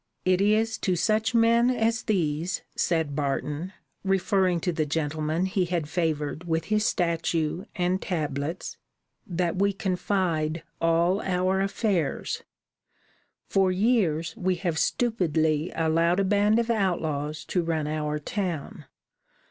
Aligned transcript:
'It 0.25 0.41
is 0.41 0.79
to 0.79 0.95
such 0.95 1.35
men 1.35 1.69
as 1.69 2.01
these,' 2.01 2.63
said 2.75 3.15
Barton, 3.15 3.71
referring 4.03 4.59
to 4.61 4.71
the 4.73 4.83
gentlemen 4.87 5.45
he 5.45 5.65
had 5.65 5.87
favored 5.87 6.45
with 6.45 6.65
his 6.73 6.83
statue 6.87 7.65
and 7.75 8.01
tablets, 8.01 8.77
'that 9.27 9.57
we 9.57 9.71
confide 9.73 10.63
all 10.81 11.21
our 11.21 11.61
affairs. 11.61 12.41
For 13.47 13.71
years 13.71 14.35
we 14.35 14.55
have 14.55 14.79
stupidly 14.79 15.71
allowed 15.75 16.19
a 16.19 16.23
band 16.23 16.57
of 16.57 16.71
outlaws 16.71 17.45
to 17.45 17.61
run 17.61 17.85
our 17.85 18.17
town. 18.17 18.85